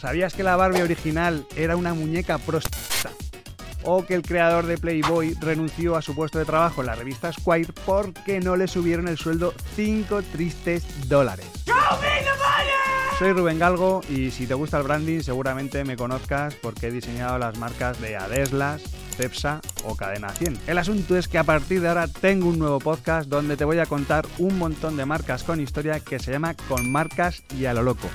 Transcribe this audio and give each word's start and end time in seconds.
¿Sabías 0.00 0.32
que 0.32 0.42
la 0.42 0.56
Barbie 0.56 0.80
original 0.80 1.46
era 1.56 1.76
una 1.76 1.92
muñeca 1.92 2.38
prostituta? 2.38 3.10
O 3.82 4.06
que 4.06 4.14
el 4.14 4.22
creador 4.22 4.64
de 4.64 4.78
Playboy 4.78 5.36
renunció 5.40 5.94
a 5.94 6.00
su 6.00 6.14
puesto 6.14 6.38
de 6.38 6.46
trabajo 6.46 6.80
en 6.80 6.86
la 6.86 6.94
revista 6.94 7.30
Squire 7.30 7.72
porque 7.84 8.40
no 8.40 8.56
le 8.56 8.66
subieron 8.66 9.08
el 9.08 9.18
sueldo 9.18 9.52
5 9.76 10.22
tristes 10.32 11.08
dólares. 11.08 11.46
Soy 13.18 13.32
Rubén 13.32 13.58
Galgo 13.58 14.00
y 14.08 14.30
si 14.30 14.46
te 14.46 14.54
gusta 14.54 14.78
el 14.78 14.84
branding 14.84 15.20
seguramente 15.20 15.84
me 15.84 15.96
conozcas 15.96 16.54
porque 16.54 16.86
he 16.86 16.90
diseñado 16.90 17.38
las 17.38 17.58
marcas 17.58 18.00
de 18.00 18.16
Adeslas, 18.16 18.80
Cepsa 19.18 19.60
o 19.84 19.96
Cadena 19.96 20.30
100. 20.30 20.60
El 20.66 20.78
asunto 20.78 21.14
es 21.18 21.28
que 21.28 21.36
a 21.36 21.44
partir 21.44 21.82
de 21.82 21.88
ahora 21.88 22.08
tengo 22.08 22.48
un 22.48 22.58
nuevo 22.58 22.78
podcast 22.78 23.28
donde 23.28 23.58
te 23.58 23.66
voy 23.66 23.78
a 23.78 23.84
contar 23.84 24.26
un 24.38 24.56
montón 24.56 24.96
de 24.96 25.04
marcas 25.04 25.42
con 25.42 25.60
historia 25.60 26.00
que 26.00 26.18
se 26.18 26.32
llama 26.32 26.54
Con 26.54 26.90
Marcas 26.90 27.42
y 27.54 27.66
a 27.66 27.74
lo 27.74 27.82
Loco. 27.82 28.08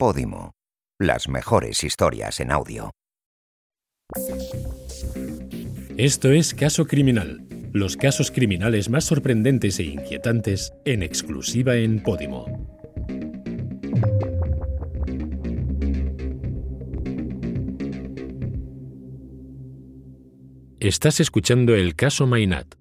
Podimo. 0.00 0.52
Las 0.98 1.28
mejores 1.28 1.84
historias 1.84 2.40
en 2.40 2.50
audio. 2.50 2.90
Esto 5.98 6.30
es 6.30 6.54
Caso 6.54 6.86
Criminal, 6.86 7.46
los 7.74 7.98
casos 7.98 8.30
criminales 8.30 8.88
más 8.88 9.04
sorprendentes 9.04 9.78
e 9.78 9.82
inquietantes 9.82 10.72
en 10.86 11.02
exclusiva 11.02 11.76
en 11.76 12.02
Podimo. 12.02 12.46
Estás 20.80 21.20
escuchando 21.20 21.74
el 21.74 21.94
caso 21.94 22.26
Mainat. 22.26 22.79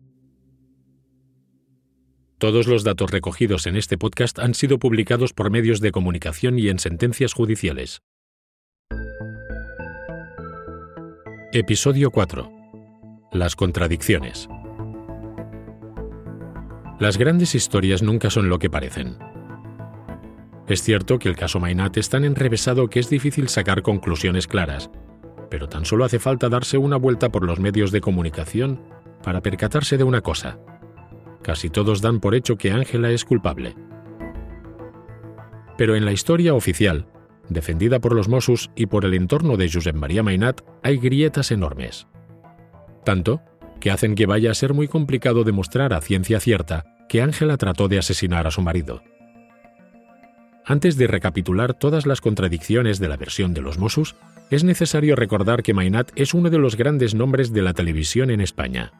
Todos 2.39 2.67
los 2.67 2.85
datos 2.85 3.11
recogidos 3.11 3.67
en 3.67 3.75
este 3.75 3.98
podcast 3.98 4.39
han 4.39 4.53
sido 4.53 4.79
publicados 4.79 5.34
por 5.34 5.51
medios 5.51 5.82
de 5.82 5.91
comunicación 5.91 6.57
y 6.57 6.70
en 6.70 6.79
sentencias 6.79 7.34
judiciales. 7.34 8.01
Episodio 11.51 12.12
4. 12.12 12.49
Las 13.34 13.57
contradicciones. 13.57 14.48
Las 16.98 17.17
grandes 17.17 17.55
historias 17.55 18.01
nunca 18.04 18.29
son 18.29 18.48
lo 18.48 18.57
que 18.57 18.70
parecen. 18.70 19.17
Es 20.70 20.82
cierto 20.82 21.20
que 21.20 21.27
el 21.27 21.35
caso 21.35 21.60
Mainat 21.60 21.98
es 21.98 22.07
tan 22.07 22.23
enrevesado 22.23 22.90
que 22.90 23.01
es 23.01 23.10
difícil 23.10 23.49
sacar 23.49 23.82
conclusiones 23.82 24.48
claras, 24.48 24.90
pero 25.49 25.67
tan 25.67 25.84
solo 25.84 26.05
hace 26.05 26.20
falta 26.20 26.48
darse 26.48 26.77
una 26.77 26.95
vuelta 26.95 27.34
por 27.34 27.43
los 27.43 27.60
medios 27.60 27.91
de 27.91 27.99
comunicación 27.99 28.82
para 29.23 29.41
percatarse 29.41 29.98
de 29.98 30.05
una 30.05 30.21
cosa. 30.21 30.57
Casi 31.41 31.70
todos 31.70 32.01
dan 32.01 32.20
por 32.20 32.35
hecho 32.35 32.57
que 32.57 32.71
Ángela 32.71 33.12
es 33.12 33.26
culpable. 33.26 33.76
Pero 35.77 35.95
en 35.95 36.05
la 36.05 36.12
historia 36.12 36.54
oficial, 36.54 37.07
defendida 37.48 37.99
por 37.99 38.13
los 38.13 38.27
Mossos 38.27 38.71
y 38.76 38.87
por 38.87 39.05
el 39.05 39.13
entorno 39.13 39.57
de 39.57 39.71
Josep 39.71 39.95
María 39.95 40.23
Mainat, 40.23 40.62
hay 40.84 40.98
grietas 40.98 41.51
enormes. 41.51 42.07
Tanto 43.05 43.41
que 43.79 43.91
hacen 43.91 44.15
que 44.15 44.26
vaya 44.26 44.51
a 44.51 44.55
ser 44.55 44.73
muy 44.73 44.87
complicado 44.87 45.43
demostrar 45.43 45.93
a 45.93 46.01
ciencia 46.01 46.40
cierta 46.40 46.85
que 47.07 47.21
Ángela 47.21 47.57
trató 47.57 47.87
de 47.87 47.98
asesinar 47.98 48.45
a 48.45 48.51
su 48.51 48.62
marido. 48.62 49.01
Antes 50.65 50.98
de 50.98 51.07
recapitular 51.07 51.73
todas 51.73 52.05
las 52.05 52.21
contradicciones 52.21 52.99
de 52.99 53.10
la 53.10 53.17
versión 53.17 53.54
de 53.54 53.62
los 53.62 53.79
Mossos, 53.79 54.15
es 54.51 54.63
necesario 54.63 55.15
recordar 55.15 55.63
que 55.63 55.73
Mainat 55.73 56.12
es 56.15 56.34
uno 56.34 56.49
de 56.49 56.60
los 56.60 56.76
grandes 56.76 57.15
nombres 57.15 57.54
de 57.54 57.62
la 57.62 57.73
televisión 57.73 58.29
en 58.29 58.41
España. 58.41 58.91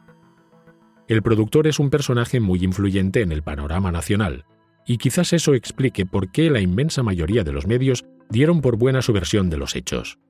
El 1.10 1.22
productor 1.22 1.66
es 1.66 1.80
un 1.80 1.90
personaje 1.90 2.38
muy 2.38 2.62
influyente 2.62 3.20
en 3.22 3.32
el 3.32 3.42
panorama 3.42 3.90
nacional, 3.90 4.44
y 4.86 4.98
quizás 4.98 5.32
eso 5.32 5.54
explique 5.54 6.06
por 6.06 6.30
qué 6.30 6.50
la 6.50 6.60
inmensa 6.60 7.02
mayoría 7.02 7.42
de 7.42 7.50
los 7.50 7.66
medios 7.66 8.04
dieron 8.28 8.60
por 8.60 8.76
buena 8.76 9.02
su 9.02 9.12
versión 9.12 9.50
de 9.50 9.56
los 9.56 9.74
hechos. 9.74 10.20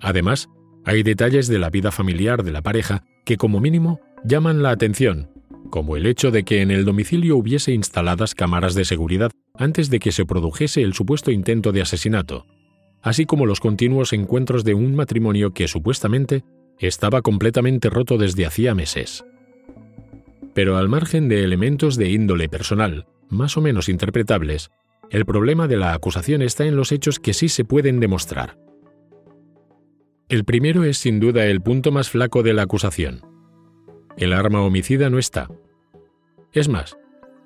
Además, 0.00 0.48
hay 0.84 1.02
detalles 1.02 1.48
de 1.48 1.58
la 1.58 1.70
vida 1.70 1.90
familiar 1.90 2.44
de 2.44 2.52
la 2.52 2.62
pareja 2.62 3.02
que 3.24 3.36
como 3.36 3.58
mínimo 3.58 4.00
llaman 4.22 4.62
la 4.62 4.70
atención, 4.70 5.28
como 5.70 5.96
el 5.96 6.06
hecho 6.06 6.30
de 6.30 6.44
que 6.44 6.62
en 6.62 6.70
el 6.70 6.84
domicilio 6.84 7.36
hubiese 7.36 7.72
instaladas 7.72 8.36
cámaras 8.36 8.76
de 8.76 8.84
seguridad 8.84 9.32
antes 9.58 9.90
de 9.90 9.98
que 9.98 10.12
se 10.12 10.24
produjese 10.24 10.82
el 10.82 10.94
supuesto 10.94 11.32
intento 11.32 11.72
de 11.72 11.82
asesinato, 11.82 12.46
así 13.02 13.26
como 13.26 13.44
los 13.44 13.58
continuos 13.58 14.12
encuentros 14.12 14.62
de 14.62 14.74
un 14.74 14.94
matrimonio 14.94 15.52
que 15.52 15.66
supuestamente 15.66 16.44
estaba 16.78 17.22
completamente 17.22 17.90
roto 17.90 18.18
desde 18.18 18.46
hacía 18.46 18.74
meses. 18.74 19.24
Pero 20.54 20.76
al 20.76 20.88
margen 20.88 21.28
de 21.28 21.44
elementos 21.44 21.96
de 21.96 22.10
índole 22.10 22.48
personal, 22.48 23.06
más 23.28 23.56
o 23.56 23.60
menos 23.60 23.88
interpretables, 23.88 24.70
el 25.10 25.24
problema 25.24 25.68
de 25.68 25.76
la 25.76 25.94
acusación 25.94 26.42
está 26.42 26.64
en 26.64 26.76
los 26.76 26.92
hechos 26.92 27.18
que 27.18 27.34
sí 27.34 27.48
se 27.48 27.64
pueden 27.64 28.00
demostrar. 28.00 28.58
El 30.28 30.44
primero 30.44 30.84
es 30.84 30.98
sin 30.98 31.20
duda 31.20 31.46
el 31.46 31.60
punto 31.60 31.92
más 31.92 32.08
flaco 32.08 32.42
de 32.42 32.54
la 32.54 32.62
acusación. 32.62 33.20
El 34.16 34.32
arma 34.32 34.62
homicida 34.62 35.10
no 35.10 35.18
está. 35.18 35.48
Es 36.52 36.68
más, 36.68 36.96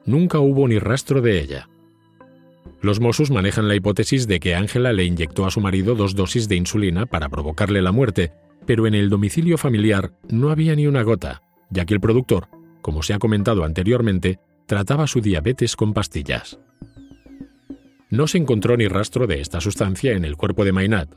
nunca 0.05 0.39
hubo 0.39 0.69
ni 0.69 0.79
rastro 0.79 1.21
de 1.21 1.41
ella. 1.41 1.69
Los 2.81 3.01
Mossos 3.01 3.31
manejan 3.31 3.67
la 3.67 3.75
hipótesis 3.75 4.29
de 4.29 4.39
que 4.39 4.55
Ángela 4.55 4.93
le 4.93 5.05
inyectó 5.05 5.47
a 5.47 5.51
su 5.51 5.61
marido 5.61 5.95
dos 5.95 6.15
dosis 6.15 6.49
de 6.49 6.57
insulina 6.57 7.07
para 7.07 7.29
provocarle 7.29 7.83
la 7.83 7.91
muerte, 7.91 8.33
pero 8.69 8.87
en 8.87 8.95
el 8.95 9.09
domicilio 9.09 9.57
familiar 9.57 10.13
no 10.29 10.51
había 10.51 10.77
ni 10.77 10.87
una 10.87 11.03
gota, 11.03 11.41
ya 11.71 11.87
que 11.87 11.95
el 11.95 12.01
productor, 12.01 12.49
como 12.83 13.03
se 13.03 13.15
ha 13.15 13.19
comentado 13.19 13.65
anteriormente, 13.65 14.41
trataba 14.67 15.07
su 15.07 15.23
diabetes 15.23 15.75
con 15.75 15.95
pastillas. 15.95 16.59
No 18.11 18.27
se 18.27 18.37
encontró 18.37 18.77
ni 18.77 18.87
rastro 18.87 19.27
de 19.27 19.41
esta 19.41 19.63
sustancia 19.63 20.13
en 20.13 20.27
el 20.27 20.37
cuerpo 20.37 20.67
de 20.67 20.73
Mainat. 20.73 21.09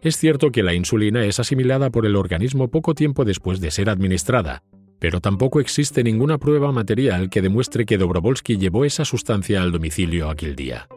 Es 0.00 0.16
cierto 0.16 0.52
que 0.52 0.62
la 0.62 0.72
insulina 0.72 1.26
es 1.26 1.38
asimilada 1.38 1.90
por 1.90 2.06
el 2.06 2.16
organismo 2.16 2.68
poco 2.68 2.94
tiempo 2.94 3.26
después 3.26 3.60
de 3.60 3.70
ser 3.70 3.90
administrada, 3.90 4.62
pero 4.98 5.20
tampoco 5.20 5.60
existe 5.60 6.02
ninguna 6.02 6.38
prueba 6.38 6.72
material 6.72 7.28
que 7.28 7.42
demuestre 7.42 7.84
que 7.84 7.98
Dobrovolsky 7.98 8.56
llevó 8.56 8.86
esa 8.86 9.04
sustancia 9.04 9.60
al 9.60 9.70
domicilio 9.70 10.30
aquel 10.30 10.56
día. 10.56 10.88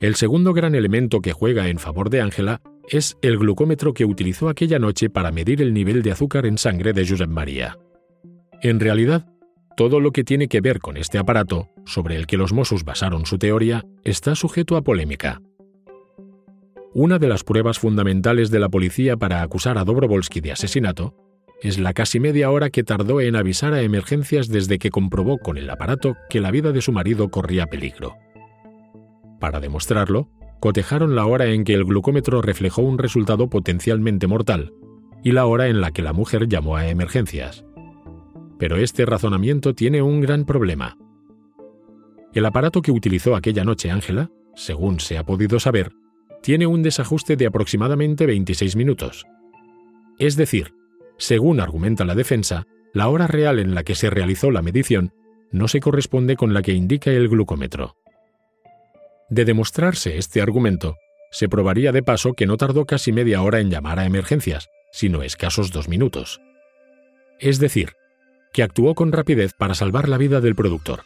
El 0.00 0.14
segundo 0.14 0.54
gran 0.54 0.74
elemento 0.74 1.20
que 1.20 1.34
juega 1.34 1.68
en 1.68 1.78
favor 1.78 2.08
de 2.08 2.22
Ángela 2.22 2.62
es 2.90 3.16
el 3.22 3.38
glucómetro 3.38 3.94
que 3.94 4.04
utilizó 4.04 4.48
aquella 4.48 4.78
noche 4.78 5.10
para 5.10 5.30
medir 5.30 5.62
el 5.62 5.74
nivel 5.74 6.02
de 6.02 6.12
azúcar 6.12 6.46
en 6.46 6.58
sangre 6.58 6.92
de 6.92 7.06
Josep 7.06 7.28
María. 7.28 7.78
En 8.62 8.80
realidad, 8.80 9.26
todo 9.76 10.00
lo 10.00 10.10
que 10.10 10.24
tiene 10.24 10.48
que 10.48 10.60
ver 10.60 10.80
con 10.80 10.96
este 10.96 11.18
aparato, 11.18 11.68
sobre 11.86 12.16
el 12.16 12.26
que 12.26 12.36
los 12.36 12.52
Mossos 12.52 12.84
basaron 12.84 13.26
su 13.26 13.38
teoría, 13.38 13.84
está 14.04 14.34
sujeto 14.34 14.76
a 14.76 14.82
polémica. 14.82 15.40
Una 16.94 17.18
de 17.18 17.28
las 17.28 17.44
pruebas 17.44 17.78
fundamentales 17.78 18.50
de 18.50 18.58
la 18.58 18.68
policía 18.68 19.16
para 19.16 19.42
acusar 19.42 19.78
a 19.78 19.84
Dobrovolsky 19.84 20.40
de 20.40 20.52
asesinato 20.52 21.14
es 21.62 21.78
la 21.78 21.92
casi 21.92 22.18
media 22.18 22.50
hora 22.50 22.70
que 22.70 22.84
tardó 22.84 23.20
en 23.20 23.36
avisar 23.36 23.72
a 23.74 23.82
emergencias 23.82 24.48
desde 24.48 24.78
que 24.78 24.90
comprobó 24.90 25.38
con 25.38 25.58
el 25.58 25.68
aparato 25.70 26.16
que 26.28 26.40
la 26.40 26.50
vida 26.50 26.72
de 26.72 26.82
su 26.82 26.92
marido 26.92 27.30
corría 27.30 27.66
peligro. 27.66 28.16
Para 29.40 29.60
demostrarlo, 29.60 30.28
cotejaron 30.60 31.14
la 31.14 31.26
hora 31.26 31.46
en 31.46 31.64
que 31.64 31.74
el 31.74 31.84
glucómetro 31.84 32.42
reflejó 32.42 32.82
un 32.82 32.98
resultado 32.98 33.48
potencialmente 33.48 34.26
mortal 34.26 34.72
y 35.22 35.32
la 35.32 35.46
hora 35.46 35.68
en 35.68 35.80
la 35.80 35.92
que 35.92 36.02
la 36.02 36.12
mujer 36.12 36.48
llamó 36.48 36.76
a 36.76 36.88
emergencias. 36.88 37.64
Pero 38.58 38.76
este 38.76 39.06
razonamiento 39.06 39.74
tiene 39.74 40.02
un 40.02 40.20
gran 40.20 40.44
problema. 40.44 40.96
El 42.34 42.44
aparato 42.44 42.82
que 42.82 42.92
utilizó 42.92 43.34
aquella 43.34 43.64
noche 43.64 43.90
Ángela, 43.90 44.30
según 44.54 45.00
se 45.00 45.18
ha 45.18 45.24
podido 45.24 45.60
saber, 45.60 45.92
tiene 46.42 46.66
un 46.66 46.82
desajuste 46.82 47.36
de 47.36 47.46
aproximadamente 47.46 48.26
26 48.26 48.76
minutos. 48.76 49.26
Es 50.18 50.36
decir, 50.36 50.74
según 51.16 51.60
argumenta 51.60 52.04
la 52.04 52.14
defensa, 52.14 52.66
la 52.92 53.08
hora 53.08 53.26
real 53.26 53.58
en 53.58 53.74
la 53.74 53.82
que 53.82 53.94
se 53.94 54.10
realizó 54.10 54.50
la 54.50 54.62
medición 54.62 55.12
no 55.50 55.68
se 55.68 55.80
corresponde 55.80 56.36
con 56.36 56.54
la 56.54 56.62
que 56.62 56.72
indica 56.72 57.10
el 57.10 57.28
glucómetro. 57.28 57.96
De 59.30 59.44
demostrarse 59.44 60.18
este 60.18 60.40
argumento, 60.40 60.96
se 61.30 61.48
probaría 61.48 61.92
de 61.92 62.02
paso 62.02 62.32
que 62.32 62.46
no 62.46 62.56
tardó 62.56 62.86
casi 62.86 63.12
media 63.12 63.42
hora 63.42 63.60
en 63.60 63.70
llamar 63.70 63.98
a 63.98 64.06
emergencias, 64.06 64.68
sino 64.92 65.22
escasos 65.22 65.70
dos 65.70 65.88
minutos. 65.88 66.40
Es 67.38 67.58
decir, 67.58 67.92
que 68.52 68.62
actuó 68.62 68.94
con 68.94 69.12
rapidez 69.12 69.52
para 69.52 69.74
salvar 69.74 70.08
la 70.08 70.18
vida 70.18 70.40
del 70.40 70.54
productor. 70.54 71.02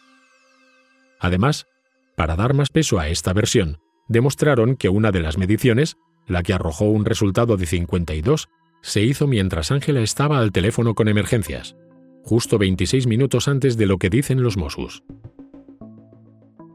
Además, 1.19 1.67
para 2.15 2.35
dar 2.35 2.53
más 2.53 2.69
peso 2.69 2.99
a 2.99 3.09
esta 3.09 3.33
versión, 3.33 3.79
demostraron 4.07 4.75
que 4.75 4.89
una 4.89 5.11
de 5.11 5.21
las 5.21 5.37
mediciones, 5.37 5.97
la 6.27 6.43
que 6.43 6.53
arrojó 6.53 6.85
un 6.85 7.05
resultado 7.05 7.57
de 7.57 7.65
52, 7.65 8.47
se 8.81 9.01
hizo 9.01 9.27
mientras 9.27 9.71
Ángela 9.71 10.01
estaba 10.01 10.39
al 10.39 10.51
teléfono 10.51 10.93
con 10.93 11.07
emergencias, 11.07 11.75
justo 12.23 12.57
26 12.57 13.07
minutos 13.07 13.47
antes 13.47 13.77
de 13.77 13.85
lo 13.85 13.97
que 13.97 14.09
dicen 14.09 14.43
los 14.43 14.57
Mossos. 14.57 15.03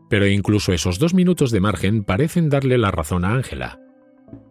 Pero 0.08 0.26
incluso 0.26 0.72
esos 0.72 0.98
dos 0.98 1.14
minutos 1.14 1.50
de 1.50 1.60
margen 1.60 2.04
parecen 2.04 2.48
darle 2.48 2.78
la 2.78 2.90
razón 2.90 3.24
a 3.24 3.34
Ángela. 3.34 3.80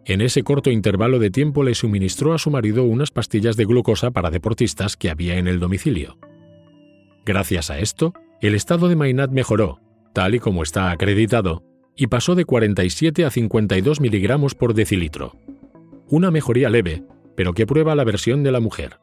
en 0.04 0.22
ese 0.22 0.42
corto 0.42 0.70
intervalo 0.70 1.20
de 1.20 1.30
tiempo 1.30 1.62
le 1.62 1.74
suministró 1.74 2.34
a 2.34 2.38
su 2.38 2.50
marido 2.50 2.82
unas 2.82 3.12
pastillas 3.12 3.56
de 3.56 3.64
glucosa 3.64 4.10
para 4.10 4.30
deportistas 4.30 4.96
que 4.96 5.10
había 5.10 5.36
en 5.38 5.46
el 5.46 5.60
domicilio. 5.60 6.18
Gracias 7.24 7.70
a 7.70 7.78
esto, 7.78 8.12
el 8.40 8.54
estado 8.54 8.88
de 8.88 8.96
Mainat 8.96 9.30
mejoró, 9.30 9.80
tal 10.14 10.34
y 10.34 10.40
como 10.40 10.62
está 10.62 10.90
acreditado, 10.90 11.62
y 11.94 12.06
pasó 12.06 12.34
de 12.34 12.44
47 12.44 13.24
a 13.24 13.30
52 13.30 14.00
miligramos 14.00 14.54
por 14.54 14.74
decilitro. 14.74 15.36
Una 16.08 16.30
mejoría 16.30 16.70
leve, 16.70 17.04
pero 17.36 17.52
que 17.52 17.66
prueba 17.66 17.94
la 17.94 18.04
versión 18.04 18.42
de 18.42 18.52
la 18.52 18.60
mujer. 18.60 18.98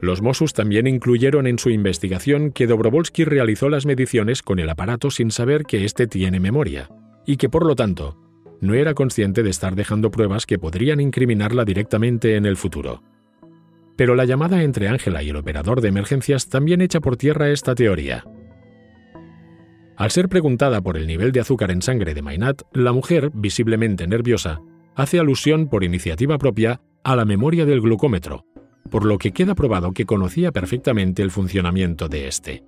Los 0.00 0.22
Mossos 0.22 0.54
también 0.54 0.86
incluyeron 0.86 1.46
en 1.46 1.58
su 1.58 1.68
investigación 1.70 2.52
que 2.52 2.66
Dobrovolsky 2.66 3.24
realizó 3.24 3.68
las 3.68 3.84
mediciones 3.84 4.42
con 4.42 4.58
el 4.58 4.70
aparato 4.70 5.10
sin 5.10 5.30
saber 5.30 5.64
que 5.64 5.84
éste 5.84 6.06
tiene 6.06 6.40
memoria, 6.40 6.88
y 7.26 7.36
que 7.36 7.50
por 7.50 7.66
lo 7.66 7.76
tanto 7.76 8.16
no 8.60 8.74
era 8.74 8.94
consciente 8.94 9.42
de 9.42 9.50
estar 9.50 9.74
dejando 9.74 10.10
pruebas 10.10 10.46
que 10.46 10.58
podrían 10.58 11.00
incriminarla 11.00 11.64
directamente 11.64 12.36
en 12.36 12.46
el 12.46 12.56
futuro. 12.56 13.02
Pero 13.96 14.14
la 14.14 14.24
llamada 14.24 14.62
entre 14.62 14.88
Ángela 14.88 15.22
y 15.22 15.30
el 15.30 15.36
operador 15.36 15.80
de 15.80 15.88
emergencias 15.88 16.48
también 16.48 16.80
echa 16.80 17.00
por 17.00 17.16
tierra 17.16 17.50
esta 17.50 17.74
teoría. 17.74 18.24
Al 19.96 20.10
ser 20.10 20.30
preguntada 20.30 20.80
por 20.80 20.96
el 20.96 21.06
nivel 21.06 21.32
de 21.32 21.40
azúcar 21.40 21.70
en 21.70 21.82
sangre 21.82 22.14
de 22.14 22.22
Mainat, 22.22 22.62
la 22.72 22.92
mujer, 22.92 23.30
visiblemente 23.34 24.06
nerviosa, 24.06 24.60
hace 24.94 25.18
alusión 25.18 25.68
por 25.68 25.84
iniciativa 25.84 26.38
propia 26.38 26.80
a 27.04 27.16
la 27.16 27.26
memoria 27.26 27.66
del 27.66 27.82
glucómetro, 27.82 28.46
por 28.88 29.04
lo 29.04 29.18
que 29.18 29.32
queda 29.32 29.54
probado 29.54 29.92
que 29.92 30.06
conocía 30.06 30.52
perfectamente 30.52 31.22
el 31.22 31.30
funcionamiento 31.30 32.08
de 32.08 32.28
este. 32.28 32.64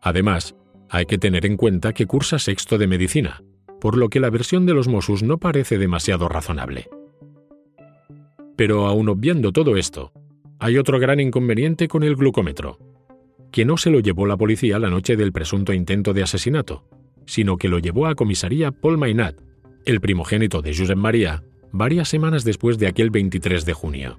Además, 0.00 0.54
hay 0.88 1.06
que 1.06 1.18
tener 1.18 1.46
en 1.46 1.56
cuenta 1.56 1.92
que 1.92 2.06
cursa 2.06 2.38
sexto 2.38 2.78
de 2.78 2.86
medicina, 2.86 3.42
por 3.80 3.96
lo 3.96 4.08
que 4.08 4.20
la 4.20 4.30
versión 4.30 4.66
de 4.66 4.74
los 4.74 4.88
Mossus 4.88 5.22
no 5.22 5.38
parece 5.38 5.78
demasiado 5.78 6.28
razonable. 6.28 6.88
Pero 8.56 8.86
aun 8.86 9.08
obviando 9.08 9.52
todo 9.52 9.76
esto, 9.76 10.12
hay 10.58 10.78
otro 10.78 10.98
gran 10.98 11.20
inconveniente 11.20 11.88
con 11.88 12.02
el 12.02 12.16
glucómetro, 12.16 12.78
que 13.50 13.64
no 13.64 13.76
se 13.76 13.90
lo 13.90 14.00
llevó 14.00 14.26
la 14.26 14.36
policía 14.36 14.78
la 14.78 14.90
noche 14.90 15.16
del 15.16 15.32
presunto 15.32 15.72
intento 15.72 16.12
de 16.12 16.22
asesinato, 16.22 16.88
sino 17.26 17.56
que 17.56 17.68
lo 17.68 17.78
llevó 17.78 18.06
a 18.06 18.14
comisaría 18.14 18.70
Paul 18.70 18.98
Mainat, 18.98 19.36
el 19.84 20.00
primogénito 20.00 20.62
de 20.62 20.74
Josep 20.76 20.96
María, 20.96 21.42
varias 21.72 22.08
semanas 22.08 22.44
después 22.44 22.78
de 22.78 22.86
aquel 22.86 23.10
23 23.10 23.64
de 23.64 23.72
junio. 23.72 24.18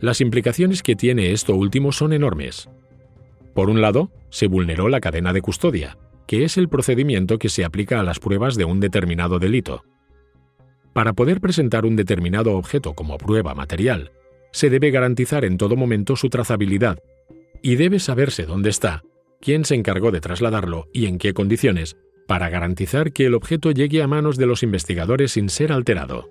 Las 0.00 0.20
implicaciones 0.20 0.82
que 0.82 0.94
tiene 0.94 1.32
esto 1.32 1.54
último 1.54 1.92
son 1.92 2.12
enormes. 2.12 2.68
Por 3.54 3.70
un 3.70 3.80
lado, 3.80 4.10
se 4.30 4.46
vulneró 4.46 4.88
la 4.88 5.00
cadena 5.00 5.32
de 5.32 5.42
custodia, 5.42 5.98
que 6.26 6.44
es 6.44 6.56
el 6.56 6.68
procedimiento 6.68 7.38
que 7.38 7.48
se 7.48 7.64
aplica 7.64 7.98
a 7.98 8.04
las 8.04 8.20
pruebas 8.20 8.54
de 8.54 8.64
un 8.64 8.80
determinado 8.80 9.38
delito. 9.38 9.82
Para 10.92 11.12
poder 11.14 11.40
presentar 11.40 11.84
un 11.84 11.96
determinado 11.96 12.56
objeto 12.56 12.94
como 12.94 13.18
prueba 13.18 13.54
material, 13.54 14.12
se 14.52 14.70
debe 14.70 14.90
garantizar 14.90 15.44
en 15.44 15.58
todo 15.58 15.74
momento 15.74 16.16
su 16.16 16.28
trazabilidad, 16.28 16.98
y 17.62 17.76
debe 17.76 17.98
saberse 17.98 18.46
dónde 18.46 18.70
está, 18.70 19.02
quién 19.40 19.64
se 19.64 19.74
encargó 19.74 20.10
de 20.10 20.20
trasladarlo 20.20 20.88
y 20.92 21.06
en 21.06 21.18
qué 21.18 21.34
condiciones, 21.34 21.96
para 22.26 22.50
garantizar 22.50 23.12
que 23.12 23.26
el 23.26 23.34
objeto 23.34 23.70
llegue 23.70 24.02
a 24.02 24.06
manos 24.06 24.36
de 24.36 24.46
los 24.46 24.62
investigadores 24.62 25.32
sin 25.32 25.48
ser 25.48 25.72
alterado. 25.72 26.30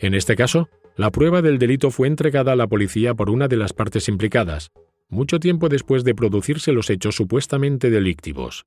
En 0.00 0.14
este 0.14 0.34
caso, 0.34 0.68
la 0.96 1.10
prueba 1.10 1.42
del 1.42 1.58
delito 1.58 1.90
fue 1.90 2.06
entregada 2.06 2.52
a 2.52 2.56
la 2.56 2.68
policía 2.68 3.14
por 3.14 3.30
una 3.30 3.48
de 3.48 3.56
las 3.56 3.72
partes 3.72 4.08
implicadas, 4.08 4.70
mucho 5.08 5.40
tiempo 5.40 5.68
después 5.68 6.04
de 6.04 6.14
producirse 6.14 6.72
los 6.72 6.88
hechos 6.88 7.16
supuestamente 7.16 7.90
delictivos. 7.90 8.66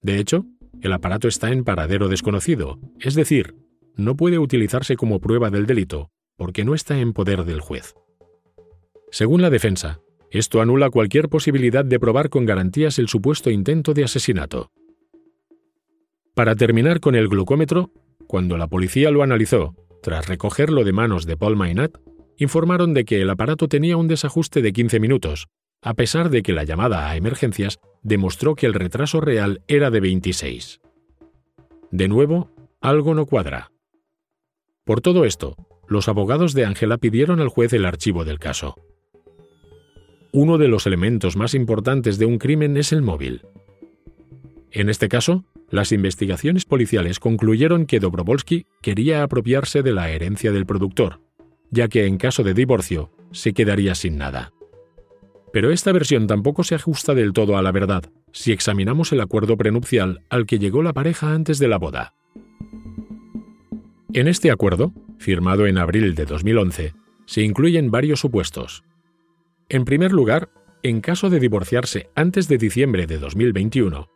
De 0.00 0.18
hecho, 0.18 0.46
el 0.80 0.92
aparato 0.92 1.28
está 1.28 1.50
en 1.50 1.64
paradero 1.64 2.08
desconocido, 2.08 2.78
es 3.00 3.14
decir, 3.14 3.56
no 3.96 4.16
puede 4.16 4.38
utilizarse 4.38 4.96
como 4.96 5.20
prueba 5.20 5.50
del 5.50 5.66
delito, 5.66 6.10
porque 6.36 6.64
no 6.64 6.74
está 6.74 6.98
en 6.98 7.12
poder 7.12 7.44
del 7.44 7.60
juez. 7.60 7.94
Según 9.10 9.42
la 9.42 9.50
defensa, 9.50 10.00
esto 10.30 10.60
anula 10.60 10.90
cualquier 10.90 11.28
posibilidad 11.28 11.84
de 11.84 12.00
probar 12.00 12.28
con 12.28 12.44
garantías 12.44 12.98
el 12.98 13.08
supuesto 13.08 13.50
intento 13.50 13.94
de 13.94 14.04
asesinato. 14.04 14.70
Para 16.34 16.56
terminar 16.56 16.98
con 16.98 17.14
el 17.14 17.28
glucómetro, 17.28 17.92
cuando 18.26 18.56
la 18.56 18.66
policía 18.66 19.10
lo 19.10 19.22
analizó 19.22 19.76
tras 20.04 20.28
recogerlo 20.28 20.84
de 20.84 20.92
manos 20.92 21.24
de 21.24 21.38
Paul 21.38 21.56
Mainat, 21.56 21.96
informaron 22.36 22.92
de 22.92 23.06
que 23.06 23.22
el 23.22 23.30
aparato 23.30 23.68
tenía 23.68 23.96
un 23.96 24.06
desajuste 24.06 24.60
de 24.60 24.74
15 24.74 25.00
minutos, 25.00 25.48
a 25.80 25.94
pesar 25.94 26.28
de 26.28 26.42
que 26.42 26.52
la 26.52 26.64
llamada 26.64 27.08
a 27.08 27.16
emergencias 27.16 27.80
demostró 28.02 28.54
que 28.54 28.66
el 28.66 28.74
retraso 28.74 29.22
real 29.22 29.62
era 29.66 29.90
de 29.90 30.00
26. 30.00 30.82
De 31.90 32.08
nuevo, 32.08 32.50
algo 32.82 33.14
no 33.14 33.24
cuadra. 33.24 33.72
Por 34.84 35.00
todo 35.00 35.24
esto, 35.24 35.56
los 35.88 36.06
abogados 36.06 36.52
de 36.52 36.66
Ángela 36.66 36.98
pidieron 36.98 37.40
al 37.40 37.48
juez 37.48 37.72
el 37.72 37.86
archivo 37.86 38.26
del 38.26 38.38
caso. 38.38 38.74
Uno 40.32 40.58
de 40.58 40.68
los 40.68 40.86
elementos 40.86 41.34
más 41.34 41.54
importantes 41.54 42.18
de 42.18 42.26
un 42.26 42.36
crimen 42.36 42.76
es 42.76 42.92
el 42.92 43.00
móvil. 43.00 43.40
En 44.70 44.90
este 44.90 45.08
caso, 45.08 45.46
las 45.74 45.90
investigaciones 45.90 46.64
policiales 46.64 47.18
concluyeron 47.18 47.86
que 47.86 47.98
Dobrovolsky 47.98 48.66
quería 48.80 49.24
apropiarse 49.24 49.82
de 49.82 49.92
la 49.92 50.08
herencia 50.08 50.52
del 50.52 50.66
productor, 50.66 51.20
ya 51.70 51.88
que 51.88 52.06
en 52.06 52.16
caso 52.16 52.44
de 52.44 52.54
divorcio 52.54 53.10
se 53.32 53.54
quedaría 53.54 53.96
sin 53.96 54.16
nada. 54.16 54.52
Pero 55.52 55.72
esta 55.72 55.90
versión 55.90 56.28
tampoco 56.28 56.62
se 56.62 56.76
ajusta 56.76 57.12
del 57.14 57.32
todo 57.32 57.56
a 57.56 57.62
la 57.62 57.72
verdad 57.72 58.04
si 58.30 58.52
examinamos 58.52 59.10
el 59.10 59.20
acuerdo 59.20 59.56
prenupcial 59.56 60.22
al 60.30 60.46
que 60.46 60.60
llegó 60.60 60.82
la 60.82 60.92
pareja 60.92 61.34
antes 61.34 61.58
de 61.58 61.66
la 61.66 61.78
boda. 61.78 62.14
En 64.12 64.28
este 64.28 64.52
acuerdo, 64.52 64.92
firmado 65.18 65.66
en 65.66 65.78
abril 65.78 66.14
de 66.14 66.24
2011, 66.24 66.94
se 67.26 67.42
incluyen 67.42 67.90
varios 67.90 68.20
supuestos. 68.20 68.84
En 69.68 69.84
primer 69.84 70.12
lugar, 70.12 70.50
en 70.84 71.00
caso 71.00 71.30
de 71.30 71.40
divorciarse 71.40 72.10
antes 72.14 72.46
de 72.46 72.58
diciembre 72.58 73.08
de 73.08 73.18
2021, 73.18 74.08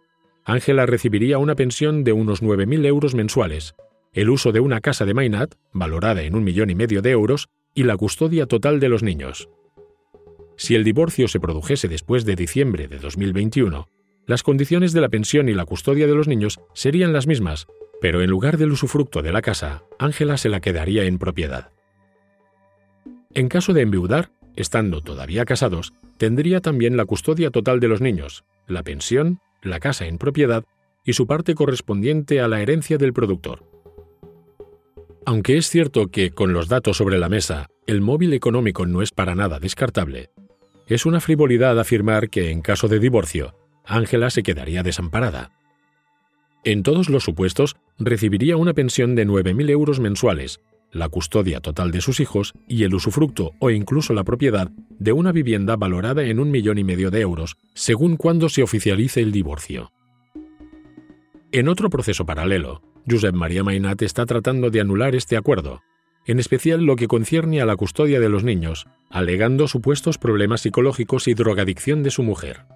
Ángela 0.49 0.87
recibiría 0.87 1.37
una 1.37 1.55
pensión 1.57 2.05
de 2.05 2.15
unos 2.15 2.43
9.000 2.43 2.87
euros 2.87 3.15
mensuales, 3.15 3.75
el 4.15 4.31
uso 4.31 4.51
de 4.51 4.61
una 4.61 4.81
casa 4.81 5.05
de 5.05 5.13
Mainat, 5.13 5.57
valorada 5.75 6.23
en 6.23 6.35
un 6.35 6.43
millón 6.43 6.71
y 6.71 6.75
medio 6.75 7.03
de 7.03 7.11
euros, 7.11 7.51
y 7.75 7.83
la 7.83 7.99
custodia 7.99 8.47
total 8.47 8.81
de 8.81 8.89
los 8.89 9.03
niños. 9.03 9.51
Si 10.57 10.75
el 10.75 10.85
divorcio 10.85 11.29
se 11.29 11.39
produjese 11.39 11.87
después 11.87 12.25
de 12.25 12.35
diciembre 12.35 12.89
de 12.89 12.99
2021, 12.99 13.91
las 14.25 14.43
condiciones 14.43 14.95
de 14.95 15.03
la 15.03 15.11
pensión 15.11 15.51
y 15.51 15.53
la 15.53 15.67
custodia 15.67 16.07
de 16.07 16.15
los 16.15 16.29
niños 16.29 16.61
serían 16.73 17.13
las 17.13 17.27
mismas, 17.27 17.67
pero 18.01 18.23
en 18.23 18.31
lugar 18.31 18.57
del 18.57 18.73
usufructo 18.73 19.21
de 19.21 19.33
la 19.33 19.43
casa, 19.43 19.83
Ángela 19.99 20.39
se 20.39 20.49
la 20.49 20.61
quedaría 20.61 21.05
en 21.05 21.19
propiedad. 21.19 21.73
En 23.35 23.51
caso 23.51 23.75
de 23.75 23.83
enviudar, 23.83 24.31
estando 24.57 25.03
todavía 25.03 25.45
casados, 25.45 25.93
tendría 26.17 26.63
también 26.63 26.97
la 26.97 27.05
custodia 27.05 27.51
total 27.51 27.81
de 27.81 27.89
los 27.89 28.01
niños, 28.01 28.47
la 28.67 28.83
pensión 28.83 29.41
la 29.63 29.81
casa 29.81 30.07
en 30.07 30.19
propiedad 30.19 30.65
y 31.05 31.15
su 31.15 31.27
parte 31.27 31.55
correspondiente 31.55 32.41
a 32.41 32.49
la 32.49 32.61
herencia 32.61 32.99
del 32.99 33.13
productor. 33.13 33.65
Aunque 35.25 35.57
es 35.57 35.69
cierto 35.69 36.09
que, 36.09 36.31
con 36.31 36.53
los 36.53 36.69
datos 36.69 36.97
sobre 36.97 37.19
la 37.19 37.29
mesa, 37.29 37.69
el 37.87 38.01
móvil 38.01 38.33
económico 38.33 38.87
no 38.87 39.03
es 39.03 39.11
para 39.11 39.35
nada 39.35 39.59
descartable, 39.59 40.31
es 40.87 41.05
una 41.05 41.21
frivolidad 41.21 41.79
afirmar 41.79 42.31
que, 42.31 42.51
en 42.51 42.63
caso 42.63 42.89
de 42.89 42.99
divorcio, 42.99 43.55
Ángela 43.85 44.31
se 44.31 44.43
quedaría 44.43 44.83
desamparada. 44.83 45.51
En 46.65 46.83
todos 46.83 47.11
los 47.11 47.25
supuestos, 47.25 47.77
recibiría 47.99 48.57
una 48.57 48.73
pensión 48.73 49.15
de 49.15 49.27
9.000 49.27 49.71
euros 49.71 50.01
mensuales, 50.01 50.61
la 50.93 51.09
custodia 51.09 51.61
total 51.61 51.91
de 51.91 52.01
sus 52.01 52.21
hijos 52.21 52.55
y 52.67 52.85
el 52.85 52.95
usufructo 52.95 53.53
o 53.59 53.71
incluso 53.71 54.15
la 54.15 54.25
propiedad 54.25 54.71
de 54.99 55.13
una 55.13 55.33
vivienda 55.33 55.77
valorada 55.77 56.25
en 56.25 56.41
un 56.41 56.51
millón 56.51 56.79
y 56.79 56.85
medio 56.85 57.11
de 57.11 57.21
euros, 57.21 57.57
según 57.75 58.17
cuando 58.17 58.49
se 58.49 58.63
oficialice 58.63 59.21
el 59.21 59.33
divorcio. 59.33 59.93
En 61.53 61.69
otro 61.69 61.91
proceso 61.91 62.27
paralelo, 62.27 62.83
Josep 63.09 63.35
María 63.35 63.65
Mainat 63.65 64.03
está 64.03 64.27
tratando 64.27 64.71
de 64.71 64.81
anular 64.81 65.15
este 65.15 65.37
acuerdo, 65.37 65.81
en 66.27 66.39
especial 66.39 66.85
lo 66.85 66.97
que 66.97 67.09
concierne 67.09 67.61
a 67.63 67.67
la 67.67 67.77
custodia 67.77 68.21
de 68.21 68.29
los 68.29 68.45
niños, 68.45 68.87
alegando 69.11 69.67
supuestos 69.67 70.19
problemas 70.19 70.61
psicológicos 70.61 71.27
y 71.27 71.35
drogadicción 71.35 72.03
de 72.03 72.11
su 72.11 72.23
mujer. 72.23 72.67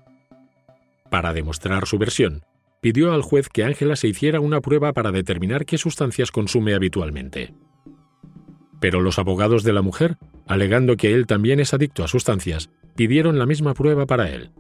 Para 1.10 1.34
demostrar 1.34 1.86
su 1.86 1.98
versión, 1.98 2.44
pidió 2.80 3.12
al 3.12 3.20
juez 3.20 3.50
que 3.50 3.64
Ángela 3.64 3.96
se 3.96 4.08
hiciera 4.08 4.40
una 4.40 4.62
prueba 4.62 4.94
para 4.94 5.12
determinar 5.12 5.66
qué 5.66 5.76
sustancias 5.76 6.30
consume 6.30 6.74
habitualmente. 6.74 7.52
Pero 8.82 9.00
los 9.00 9.20
abogados 9.20 9.62
de 9.62 9.72
la 9.72 9.80
mujer, 9.80 10.16
alegando 10.48 10.96
que 10.96 11.14
él 11.14 11.28
también 11.28 11.60
es 11.60 11.72
adicto 11.72 12.02
a 12.02 12.08
sustancias, 12.08 12.68
pidieron 12.96 13.38
la 13.38 13.46
misma 13.46 13.74
prueba 13.74 14.06
para 14.06 14.28
él. 14.28 14.50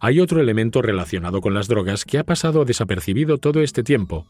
Hay 0.00 0.18
otro 0.18 0.40
elemento 0.40 0.80
relacionado 0.80 1.42
con 1.42 1.52
las 1.52 1.68
drogas 1.68 2.06
que 2.06 2.16
ha 2.16 2.24
pasado 2.24 2.64
desapercibido 2.64 3.36
todo 3.36 3.60
este 3.60 3.82
tiempo, 3.82 4.26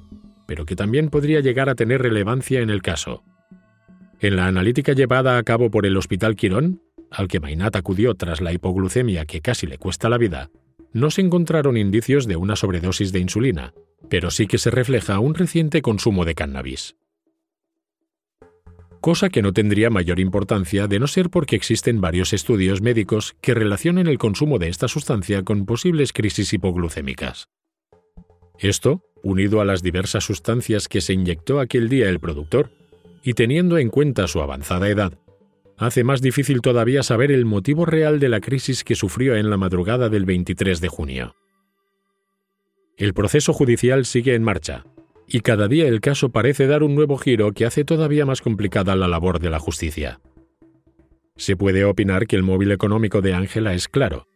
pero 0.49 0.67
que 0.67 0.75
también 0.75 1.11
podría 1.11 1.39
llegar 1.39 1.69
a 1.69 1.77
tener 1.77 2.03
relevancia 2.03 2.61
en 2.61 2.71
el 2.71 2.83
caso. 2.83 3.23
En 4.19 4.35
la 4.35 4.49
analítica 4.49 4.95
llevada 4.95 5.39
a 5.39 5.43
cabo 5.45 5.71
por 5.71 5.87
el 5.87 5.97
Hospital 5.97 6.35
Quirón, 6.35 6.83
al 7.13 7.29
que 7.29 7.39
Mainat 7.39 7.77
acudió 7.77 8.15
tras 8.15 8.41
la 8.41 8.53
hipoglucemia 8.53 9.27
que 9.27 9.43
casi 9.43 9.69
le 9.69 9.79
cuesta 9.79 10.09
la 10.09 10.19
vida, 10.19 10.51
no 10.93 11.13
se 11.13 11.21
encontraron 11.21 11.77
indicios 11.77 12.27
de 12.27 12.35
una 12.35 12.57
sobredosis 12.57 13.13
de 13.13 13.21
insulina, 13.21 13.75
pero 14.09 14.33
sí 14.33 14.49
que 14.49 14.59
se 14.59 14.73
refleja 14.73 15.21
un 15.21 15.37
reciente 15.37 15.83
consumo 15.83 16.25
de 16.25 16.35
cannabis. 16.35 16.97
Cosa 19.07 19.29
que 19.29 19.41
no 19.41 19.53
tendría 19.53 19.89
mayor 19.89 20.19
importancia 20.19 20.89
de 20.89 20.99
no 20.99 21.07
ser 21.07 21.31
porque 21.31 21.55
existen 21.55 22.01
varios 22.01 22.33
estudios 22.33 22.81
médicos 22.83 23.37
que 23.41 23.55
relacionen 23.55 24.09
el 24.09 24.19
consumo 24.19 24.59
de 24.59 24.67
esta 24.67 24.89
sustancia 24.89 25.45
con 25.45 25.65
posibles 25.65 26.13
crisis 26.13 26.53
hipoglucémicas. 26.53 27.49
Esto, 28.59 29.05
unido 29.23 29.61
a 29.61 29.65
las 29.65 29.81
diversas 29.85 30.25
sustancias 30.25 30.89
que 30.89 31.01
se 31.01 31.13
inyectó 31.13 31.61
aquel 31.61 31.89
día 31.89 32.09
el 32.09 32.19
productor, 32.19 32.73
y 33.23 33.35
teniendo 33.35 33.79
en 33.79 33.91
cuenta 33.91 34.27
su 34.27 34.43
avanzada 34.43 34.89
edad, 34.89 35.17
hace 35.79 36.03
más 36.03 36.21
difícil 36.21 36.61
todavía 36.61 37.05
saber 37.05 37.31
el 37.31 37.45
motivo 37.45 37.87
real 37.87 38.19
de 38.19 38.29
la 38.29 38.41
crisis 38.41 38.83
que 38.83 38.97
sufrió 38.97 39.37
en 39.37 39.51
la 39.51 39.57
madrugada 39.57 40.09
del 40.09 40.25
23 40.25 40.81
de 40.81 40.89
junio. 40.89 41.37
El 42.97 43.15
proceso 43.15 43.53
judicial 43.53 44.05
sigue 44.05 44.35
en 44.35 44.43
marcha, 44.43 44.85
y 45.29 45.41
cada 45.41 45.69
día 45.69 45.89
el 45.89 46.01
caso 46.01 46.31
parece 46.31 46.67
dar 46.67 46.83
un 46.83 46.95
nuevo 46.95 47.17
giro 47.19 47.53
que 47.53 47.67
hace 47.67 47.85
todavía 47.85 48.25
más 48.27 48.41
complicada 48.41 48.97
la 48.97 49.09
labor 49.09 49.41
de 49.41 49.51
la 49.51 49.59
justicia. 49.59 50.21
Se 51.37 51.57
puede 51.57 51.85
opinar 51.85 52.27
que 52.27 52.37
el 52.37 52.43
móvil 52.43 52.73
económico 52.73 53.21
de 53.21 53.35
Ángela 53.35 53.75
es 53.75 53.89
claro, 53.89 54.27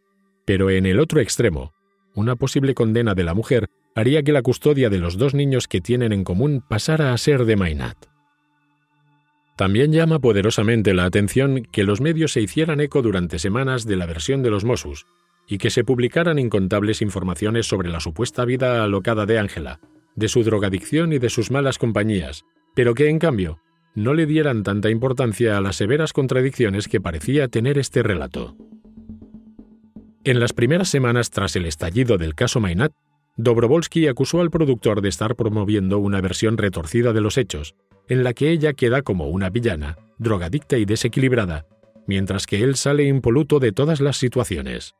pero 0.45 0.69
en 0.69 0.85
el 0.85 0.99
otro 0.99 1.19
extremo, 1.19 1.73
una 2.13 2.35
posible 2.35 2.73
condena 2.73 3.15
de 3.15 3.23
la 3.23 3.33
mujer 3.33 3.67
haría 3.95 4.23
que 4.23 4.31
la 4.31 4.41
custodia 4.41 4.89
de 4.89 4.99
los 4.99 5.17
dos 5.17 5.33
niños 5.33 5.67
que 5.67 5.81
tienen 5.81 6.13
en 6.13 6.23
común 6.23 6.63
pasara 6.67 7.13
a 7.13 7.17
ser 7.17 7.45
de 7.45 7.55
Mainat. 7.55 7.97
También 9.57 9.91
llama 9.91 10.19
poderosamente 10.19 10.93
la 10.93 11.05
atención 11.05 11.67
que 11.71 11.83
los 11.83 12.01
medios 12.01 12.31
se 12.31 12.41
hicieran 12.41 12.79
eco 12.79 13.01
durante 13.01 13.39
semanas 13.39 13.85
de 13.85 13.95
la 13.95 14.05
versión 14.05 14.43
de 14.43 14.49
los 14.49 14.65
Mossus, 14.65 15.05
y 15.47 15.57
que 15.57 15.69
se 15.69 15.83
publicaran 15.83 16.39
incontables 16.39 17.01
informaciones 17.01 17.67
sobre 17.67 17.89
la 17.89 17.99
supuesta 17.99 18.45
vida 18.45 18.83
alocada 18.83 19.25
de 19.25 19.37
Ángela, 19.37 19.79
de 20.15 20.27
su 20.27 20.43
drogadicción 20.43 21.13
y 21.13 21.19
de 21.19 21.29
sus 21.29 21.51
malas 21.51 21.77
compañías, 21.77 22.43
pero 22.75 22.93
que 22.93 23.09
en 23.09 23.19
cambio 23.19 23.59
no 23.95 24.13
le 24.13 24.25
dieran 24.25 24.63
tanta 24.63 24.89
importancia 24.89 25.57
a 25.57 25.61
las 25.61 25.75
severas 25.75 26.13
contradicciones 26.13 26.87
que 26.87 27.01
parecía 27.01 27.47
tener 27.47 27.77
este 27.77 28.03
relato. 28.03 28.55
En 30.23 30.39
las 30.39 30.53
primeras 30.53 30.89
semanas 30.89 31.29
tras 31.29 31.55
el 31.55 31.65
estallido 31.65 32.17
del 32.17 32.35
caso 32.35 32.59
Mainat, 32.59 32.93
Dobrovolsky 33.37 34.07
acusó 34.07 34.41
al 34.41 34.51
productor 34.51 35.01
de 35.01 35.09
estar 35.09 35.35
promoviendo 35.35 35.97
una 35.97 36.21
versión 36.21 36.57
retorcida 36.57 37.11
de 37.11 37.21
los 37.21 37.37
hechos, 37.37 37.75
en 38.07 38.23
la 38.23 38.33
que 38.33 38.51
ella 38.51 38.73
queda 38.73 39.01
como 39.01 39.27
una 39.27 39.49
villana, 39.49 39.97
drogadicta 40.19 40.77
y 40.77 40.85
desequilibrada, 40.85 41.65
mientras 42.07 42.45
que 42.45 42.63
él 42.63 42.75
sale 42.75 43.05
impoluto 43.05 43.59
de 43.59 43.71
todas 43.71 43.99
las 44.01 44.17
situaciones. 44.17 44.95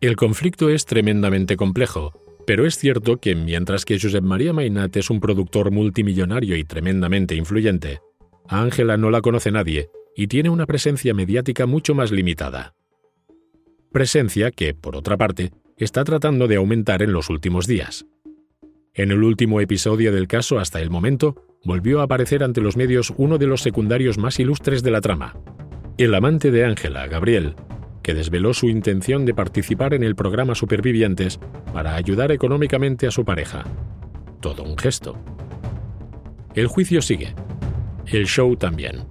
El 0.00 0.16
conflicto 0.16 0.68
es 0.68 0.84
tremendamente 0.84 1.56
complejo, 1.56 2.12
pero 2.50 2.66
es 2.66 2.76
cierto 2.76 3.18
que 3.18 3.36
mientras 3.36 3.84
que 3.84 3.96
Josep 3.96 4.24
María 4.24 4.52
Mainat 4.52 4.96
es 4.96 5.08
un 5.08 5.20
productor 5.20 5.70
multimillonario 5.70 6.56
y 6.56 6.64
tremendamente 6.64 7.36
influyente, 7.36 8.00
a 8.48 8.60
Ángela 8.60 8.96
no 8.96 9.08
la 9.10 9.20
conoce 9.20 9.52
nadie 9.52 9.88
y 10.16 10.26
tiene 10.26 10.50
una 10.50 10.66
presencia 10.66 11.14
mediática 11.14 11.66
mucho 11.66 11.94
más 11.94 12.10
limitada. 12.10 12.74
Presencia 13.92 14.50
que, 14.50 14.74
por 14.74 14.96
otra 14.96 15.16
parte, 15.16 15.52
está 15.76 16.02
tratando 16.02 16.48
de 16.48 16.56
aumentar 16.56 17.04
en 17.04 17.12
los 17.12 17.30
últimos 17.30 17.68
días. 17.68 18.04
En 18.94 19.12
el 19.12 19.22
último 19.22 19.60
episodio 19.60 20.10
del 20.10 20.26
caso 20.26 20.58
hasta 20.58 20.80
el 20.80 20.90
momento, 20.90 21.46
volvió 21.64 22.00
a 22.00 22.02
aparecer 22.02 22.42
ante 22.42 22.60
los 22.60 22.76
medios 22.76 23.14
uno 23.16 23.38
de 23.38 23.46
los 23.46 23.60
secundarios 23.60 24.18
más 24.18 24.40
ilustres 24.40 24.82
de 24.82 24.90
la 24.90 25.00
trama, 25.00 25.36
el 25.98 26.12
amante 26.16 26.50
de 26.50 26.64
Ángela, 26.64 27.06
Gabriel, 27.06 27.54
que 28.02 28.14
desveló 28.14 28.54
su 28.54 28.68
intención 28.68 29.26
de 29.26 29.34
participar 29.34 29.94
en 29.94 30.02
el 30.02 30.14
programa 30.14 30.54
Supervivientes 30.54 31.38
para 31.72 31.94
ayudar 31.94 32.32
económicamente 32.32 33.06
a 33.06 33.10
su 33.10 33.24
pareja. 33.24 33.64
Todo 34.40 34.62
un 34.62 34.78
gesto. 34.78 35.16
El 36.54 36.66
juicio 36.66 37.02
sigue. 37.02 37.34
El 38.06 38.26
show 38.26 38.56
también. 38.56 39.06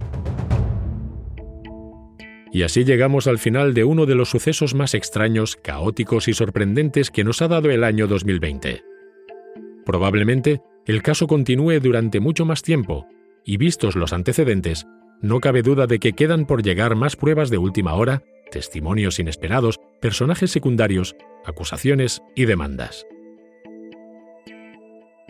Y 2.52 2.64
así 2.64 2.84
llegamos 2.84 3.28
al 3.28 3.38
final 3.38 3.74
de 3.74 3.84
uno 3.84 4.06
de 4.06 4.16
los 4.16 4.30
sucesos 4.30 4.74
más 4.74 4.94
extraños, 4.94 5.56
caóticos 5.56 6.26
y 6.26 6.34
sorprendentes 6.34 7.10
que 7.10 7.22
nos 7.22 7.42
ha 7.42 7.48
dado 7.48 7.70
el 7.70 7.84
año 7.84 8.08
2020. 8.08 8.82
Probablemente 9.86 10.60
el 10.86 11.02
caso 11.02 11.28
continúe 11.28 11.78
durante 11.80 12.18
mucho 12.18 12.44
más 12.44 12.62
tiempo, 12.62 13.06
y 13.44 13.56
vistos 13.56 13.94
los 13.94 14.12
antecedentes, 14.12 14.86
no 15.22 15.40
cabe 15.40 15.62
duda 15.62 15.86
de 15.86 15.98
que 15.98 16.14
quedan 16.14 16.46
por 16.46 16.62
llegar 16.62 16.96
más 16.96 17.14
pruebas 17.14 17.50
de 17.50 17.58
última 17.58 17.94
hora 17.94 18.22
testimonios 18.50 19.18
inesperados, 19.18 19.80
personajes 20.00 20.50
secundarios, 20.50 21.16
acusaciones 21.44 22.22
y 22.34 22.44
demandas. 22.44 23.06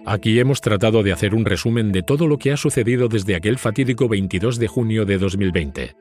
Aquí 0.06 0.40
hemos 0.40 0.60
tratado 0.60 1.02
de 1.02 1.12
hacer 1.12 1.34
un 1.34 1.44
resumen 1.44 1.92
de 1.92 2.02
todo 2.02 2.26
lo 2.26 2.38
que 2.38 2.52
ha 2.52 2.56
sucedido 2.56 3.08
desde 3.08 3.36
aquel 3.36 3.58
fatídico 3.58 4.08
22 4.08 4.58
de 4.58 4.66
junio 4.66 5.04
de 5.04 5.18
2020. 5.18 5.94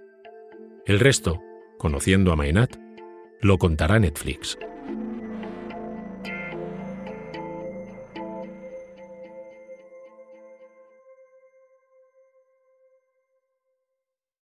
El 0.85 0.99
resto, 0.99 1.41
conociendo 1.77 2.31
a 2.31 2.35
Mainat, 2.35 2.77
lo 3.41 3.57
contará 3.57 3.99
Netflix. 3.99 4.57